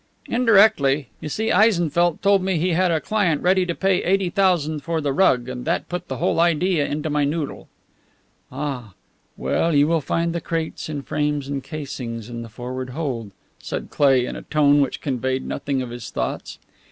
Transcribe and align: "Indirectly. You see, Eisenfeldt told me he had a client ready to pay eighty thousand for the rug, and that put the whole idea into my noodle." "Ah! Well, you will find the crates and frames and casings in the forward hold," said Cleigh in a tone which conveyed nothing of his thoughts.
"Indirectly. 0.25 1.09
You 1.19 1.29
see, 1.29 1.51
Eisenfeldt 1.51 2.23
told 2.23 2.41
me 2.41 2.57
he 2.57 2.69
had 2.71 2.89
a 2.89 2.99
client 2.99 3.43
ready 3.43 3.67
to 3.67 3.75
pay 3.75 4.01
eighty 4.03 4.31
thousand 4.31 4.79
for 4.79 4.99
the 4.99 5.13
rug, 5.13 5.47
and 5.47 5.63
that 5.65 5.87
put 5.89 6.07
the 6.07 6.17
whole 6.17 6.39
idea 6.39 6.87
into 6.87 7.07
my 7.11 7.23
noodle." 7.23 7.67
"Ah! 8.51 8.93
Well, 9.37 9.75
you 9.75 9.85
will 9.87 10.01
find 10.01 10.33
the 10.33 10.41
crates 10.41 10.89
and 10.89 11.05
frames 11.05 11.47
and 11.47 11.63
casings 11.63 12.29
in 12.31 12.41
the 12.41 12.49
forward 12.49 12.89
hold," 12.97 13.29
said 13.59 13.91
Cleigh 13.91 14.25
in 14.25 14.35
a 14.35 14.41
tone 14.41 14.81
which 14.81 15.01
conveyed 15.01 15.45
nothing 15.45 15.83
of 15.83 15.91
his 15.91 16.09
thoughts. 16.09 16.57